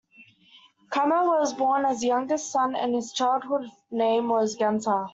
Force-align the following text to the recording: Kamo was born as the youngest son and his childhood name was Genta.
Kamo 0.91 1.27
was 1.27 1.53
born 1.53 1.85
as 1.85 2.01
the 2.01 2.07
youngest 2.07 2.51
son 2.51 2.75
and 2.75 2.95
his 2.95 3.13
childhood 3.13 3.69
name 3.91 4.29
was 4.29 4.55
Genta. 4.55 5.09